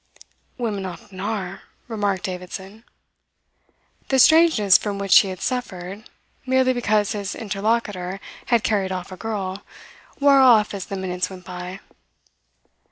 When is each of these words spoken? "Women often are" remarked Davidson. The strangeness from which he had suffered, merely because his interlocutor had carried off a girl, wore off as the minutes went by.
"Women 0.57 0.83
often 0.87 1.19
are" 1.19 1.61
remarked 1.87 2.23
Davidson. 2.23 2.85
The 4.07 4.17
strangeness 4.17 4.75
from 4.75 4.97
which 4.97 5.19
he 5.19 5.27
had 5.27 5.41
suffered, 5.41 6.05
merely 6.43 6.73
because 6.73 7.11
his 7.11 7.35
interlocutor 7.35 8.19
had 8.47 8.63
carried 8.63 8.91
off 8.91 9.11
a 9.11 9.15
girl, 9.15 9.63
wore 10.19 10.39
off 10.39 10.73
as 10.73 10.87
the 10.87 10.95
minutes 10.97 11.29
went 11.29 11.45
by. 11.45 11.81